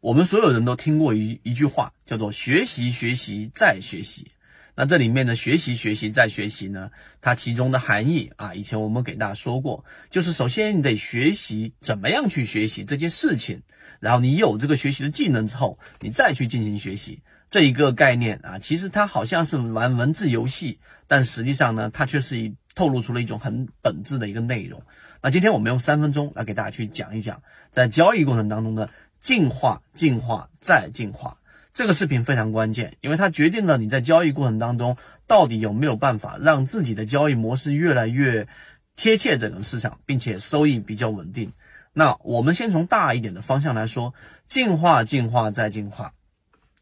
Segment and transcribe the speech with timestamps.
[0.00, 4.30] 我们所有人都听过一一句话，叫做“学习，学习，再学习”。
[4.76, 6.92] 那这里面的“学习，学习，再学习”呢？
[7.20, 13.62] 它其中的含义啊，以前我们给大家说过，就是首先你得学习怎么样去学习这件事情，
[13.98, 18.60] 然后你有这个学习的技能之后，你再去进行学习这一个概念啊。
[18.60, 20.78] 其实它好像是玩文字游戏，
[21.08, 24.84] 但实际上呢，它却是一透露出了一种很本质的一个内容。
[25.20, 27.42] 那今天我们用三分钟来给大家去讲一讲，
[27.72, 28.90] 在交易过程当中的。
[29.20, 31.36] 进化，进化，再进化。
[31.74, 38.48] 这个视频非常关键，因为它决定了你在交易过程当中到底有没有办法让自己的交易模式越来越
[38.96, 41.52] 贴切整个市场，并且收益比较稳定。
[41.92, 44.12] 那我们先从大一点的方向来说，
[44.46, 46.14] 进化，进化，再进化。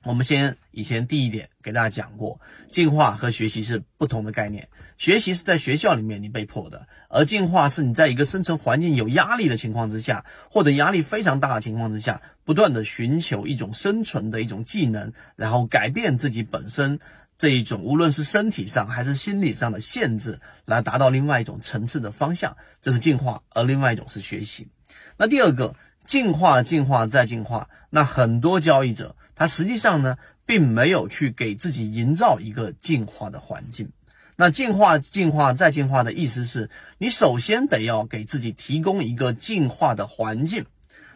[0.07, 4.69] 我们先以前第一点给大家讲过，进化和学习是不同的概念。
[4.99, 17.01] 学习是在学校里面你被迫的，而进化是你在一个生存环境有压力的情况之下，或者压力非常大的情况之下，不断的寻求一种生存的一种技能，然后改变自己本身
[17.37, 24.69] 这一种无论是身体上还是心理上的限制，来达到另外一种层次的方向，这是进化；而另外一种是学习。
[25.17, 25.75] 那第二个。
[26.07, 27.69] 进化，进化，再进化。
[27.91, 33.91] 那很多交易者，他实际上呢，并没有去给自己营造一个进化的环境。
[34.35, 40.65] 那进化，进化，再进化的意思是，你首先得要给自己提供一个进化的环境。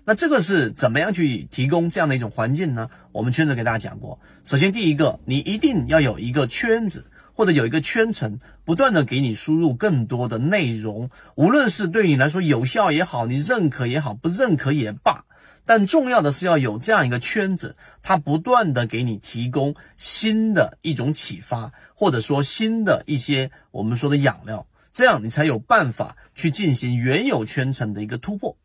[0.05, 2.91] 那这个是怎么样去提供这样的一种环境呢？
[3.11, 7.07] 我们圈子给大家讲过，首先第一个，你一定要有一个圈子。
[7.33, 15.25] 或者有一个圈层，不断的给你输入更多的内容，无论是对你来说有效也好，你认可也好，不认可也罢，
[15.71, 28.57] 但重要的是要有这样一个圈子，它不断的给你提供新的一种启发，或者说新的一些我们说的养料，这样你才有办法去进行原有圈层的一个突破。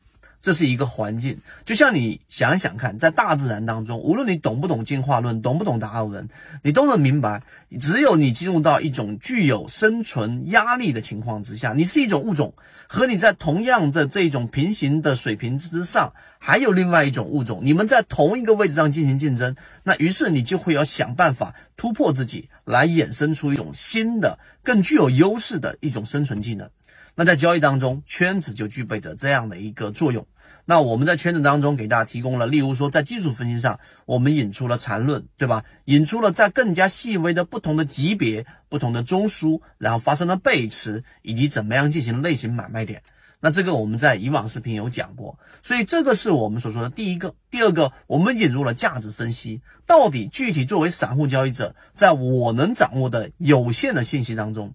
[0.45, 6.29] 这是一个环境，就像你想想看，在大自然当中，无论你懂不懂进化论，懂不懂达尔文，
[6.61, 7.41] 你都能明白，
[7.79, 12.53] 只有你进入到一种具有生存压力的情况之下，你是一种物种，
[12.85, 26.69] 和你在同样的这种平行的水平之上，还有另外一种物种，你们在同一个位置上进行竞争，那于是你就会要想办法突破自己，来衍生出一种新的、更具有优势的一种生存技能。
[27.15, 30.27] 那在交易当中，圈子就具备着这样的一个作用。
[30.67, 35.63] 那我们在圈子当中给大家提供了，例如说在技术分析上，我们引出了缠论，对吧？
[35.85, 43.03] 引出了在更加细微的不同的级别、不同的中枢，然后发生了背驰，以及怎么样进行类型买卖点。
[43.39, 47.35] 那这个我们在以往视频有讲过，所以这个是我们所说的第一个。
[47.51, 54.73] 第二个，我们引入了价值分析，到底具体作为散户交易者，在我能掌握的有限的信息当中，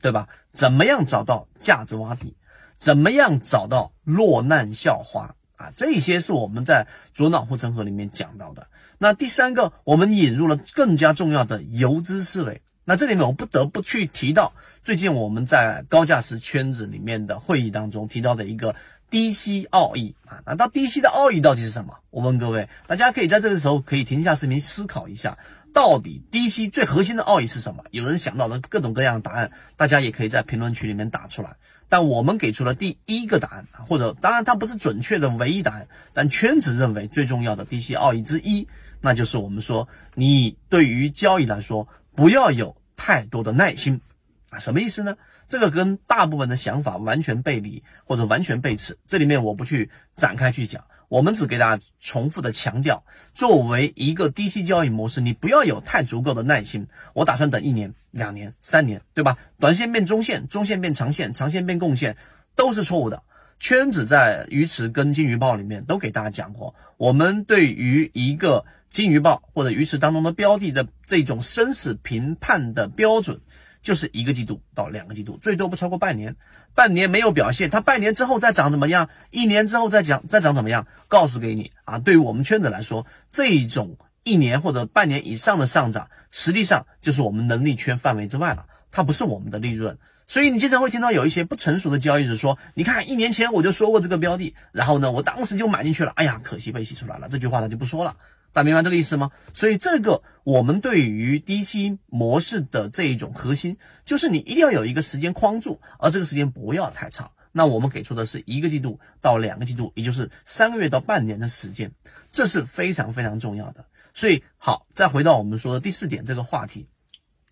[0.00, 0.28] 对吧？
[0.52, 2.34] 怎么样找到价值洼地？
[2.78, 5.72] 怎么样找到落难校花啊？
[5.76, 8.68] 这些是我们在左脑护城河里面讲到的。
[8.98, 12.62] 那第三个，我们引入了更加重要的游资思维。
[12.84, 18.74] 那这里面我不得不去提到，最近我们在高价值圈子里面的会议当中提到的一个
[19.10, 20.40] 低吸奥义啊。
[20.46, 21.98] 那到低吸的奥义到底是什么？
[22.10, 25.36] 我问各位，大家可以在这个时候可以停下视频思考一下，
[25.72, 27.84] 到底低吸最核心的奥义是什么？
[27.90, 31.56] 有人想到了各种各样的答案，大家也可以在评论区里面打出来。
[31.88, 38.68] 但我们给出了第一个答案，或者当然它不是准确的唯一答案，但圈子认为最重要的低息奥义之一，
[39.00, 44.02] 那就是我们说，你对于交易来说不要有太多的耐心
[44.50, 45.16] 啊，什么意思呢？
[45.48, 50.84] 这个跟大部分的想法完全背离或者完全背驰，这里面我不去展开去讲。
[51.08, 53.04] 我们只给大家重复的强调，
[53.34, 56.86] 作为一个低息交易模式，你不要有太足够的耐心。
[57.14, 59.38] 我打算等一年、两年、三年，对吧？
[59.58, 62.16] 短线变中线，中线变长线，长线变贡献，
[62.54, 63.22] 都是错误的。
[63.58, 73.40] 圈子在鱼池跟金鱼报里面都给大家讲过，我们对于一个金鱼报或者鱼池当中的标的的这种生死评判的标准。
[73.82, 76.36] 就是一个季度到两个季度，最多不超过半年。
[76.74, 79.08] 半年没有表现，它半年之后再涨怎么样？
[79.30, 80.86] 一年之后再涨再涨怎么样？
[81.08, 89.98] 告诉给你啊，对于我们圈子来说，这种一年或者半年以上的上涨，实际上就是我们能力圈范围之外了，它不是我们的利润。
[90.30, 96.12] 所以你经常会听到有一些不成熟的交易者说：“你看，一年前我就说过这个标的，然后呢，我当时就买进去了。
[96.16, 98.16] 哎呀，可惜被洗出来了。”这句话他就不说了。
[98.52, 99.30] 大家明白这个意思吗？
[99.54, 107.30] 所以这个我们对于低吸模式的这一种核心，就是你一定要有一个时间框住，而这个时间不要太长。
[107.52, 111.92] 那我们给出的是一个季度到两个季度，也就是三个月到半年的时间，
[112.30, 113.86] 这是非常非常重要的。
[114.14, 116.88] 所以好，再回到我们说的第四点这个话题，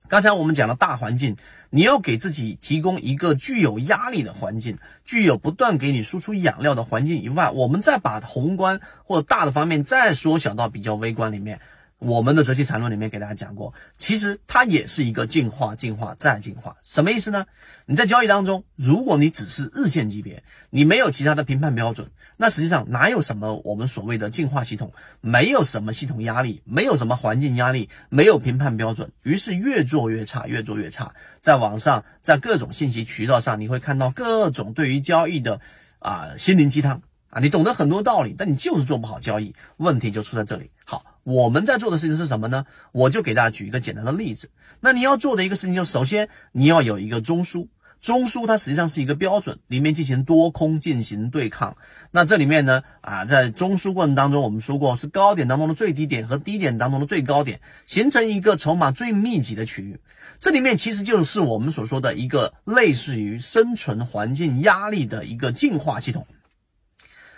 [0.08, 1.36] 刚才我们讲了大环境，
[1.70, 11.60] 你要给自己提供一个具有压力的环境，具有不断给你输出养料的环境以外，我们再把宏观或者大的方面再缩小到比较微观里面。
[12.06, 16.76] 我们的《哲学禅论》里面给大家讲过，其实它也是一个进化、进化再进化。
[16.84, 17.46] 什么意思呢？
[17.84, 24.92] 你在交易当中，如果你只是日线级别，你没有其他的评判标准，那实际上哪有什么我们所谓的进化系统？
[25.20, 31.12] 没有什么系统压力，没有什么环境压力，没有评判标准，于是越做越差，越做越差。
[31.42, 35.60] 在网上，在各种信息渠道上，你会看到各种对于交易的
[35.98, 40.70] 啊心灵鸡汤啊，你懂得很多道理，但你就是做不好交易，问题就出在这里。
[40.84, 41.15] 好。
[41.26, 42.66] 我们在做的事情是什么呢？
[42.92, 44.48] 我就给大家举一个简单的例子。
[44.78, 47.66] 那你要做的一个事情，就首先你要有一个中枢，
[48.00, 51.78] 中枢它实际上是一个标准，里面进行多空进行对抗。
[52.12, 59.98] 那这里面呢，啊，在中枢过程当中，我们说过是高点当中的最低点和低点当中的最高点，形成一个筹码最密集的区域。
[60.38, 66.28] 这里面其实就是我们所说的一个类似于生存环境压力的一个进化系统。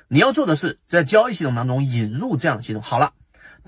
[0.08, 2.82] 你要做的是在交易系统当中引入这样的系统。
[2.82, 3.14] 好了。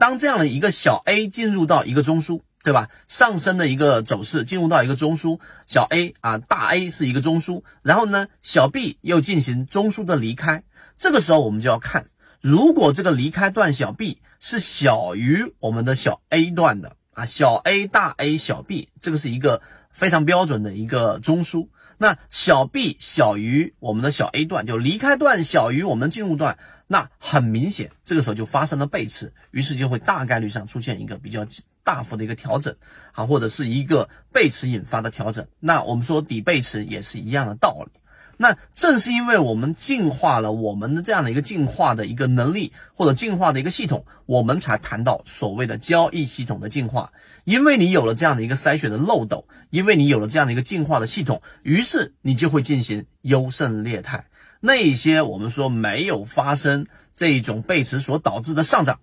[0.00, 2.88] 当这样的一个小 A 进入到一个中枢，对吧？
[3.06, 10.64] 上升的一个走势进入到一个中枢，小 A 啊，大 A 是一个中枢，然后呢，小 B 又进行中枢的离开。
[10.96, 12.06] 这个时候我们就要看，
[12.40, 19.60] 如果这个离开段小 B 是小于我们的小 A 段的啊，小 A 大 A 小 B，这个是一个
[19.92, 21.68] 非常标准的一个中枢。
[22.02, 26.56] 那小 B 小于我们的小 A 段，就离开段小于我们的进入段。
[26.86, 31.46] 那很明显，这个时候就发生了背驰，于是就会大概率上出现一个比较
[31.84, 32.74] 大幅的一个调整，
[33.12, 35.46] 啊，或者是一个背驰引发的调整。
[35.58, 37.99] 那我们说底背驰也是一样的道理。
[38.42, 47.12] 那正是因为我们进化了我们的这样的一个进化的一个能力，或者进化的一个系统，我们才谈到所谓的交易系统的进化。
[47.44, 54.24] 因为你有了这样的一个筛选的漏斗，因为你有了这样的一个进化的系统，于是你就会进行优胜劣汰。
[54.60, 59.00] 那些我们说没有发生这一种背驰所导致的上涨，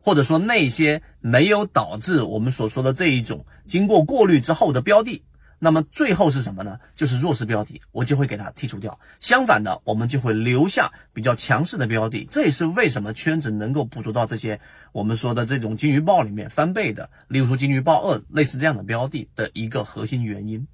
[0.00, 5.22] 或者说那些没有导致我们所说的这一种经过过滤之后的标的，
[5.58, 6.78] 那么最后是什么呢？
[6.94, 8.98] 就是弱势标的，我就会给它剔除掉。
[9.20, 12.28] 相反的，我们就会留下比较强势的标的。
[12.30, 14.60] 这也是为什么圈子能够捕捉到这些
[14.92, 20.66] 我们说的这种金鱼报里面翻倍的，例如说金鱼报二类似这样的标的的一个核心原因。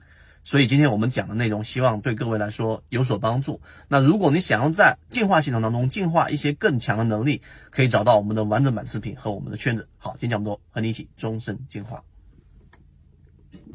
[0.45, 3.61] 所以今天我们讲的内容，希望对各位来说有所帮助。
[3.87, 9.89] 那如果你想要在进化系统当中进化一些更强的能力，可以找到我们的完整版视频和我们的圈子。
[9.99, 12.03] 好，今天讲这么多，和你一起终身进化。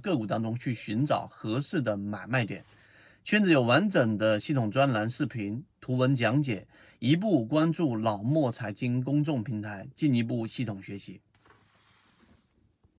[0.08, 2.64] 个股当中去寻找合适的买卖点，
[3.26, 6.66] 圈子有完整的系统专栏、视频、图文讲解，
[7.00, 11.20] 一步关注老莫财经公众平台，进一步系统学习。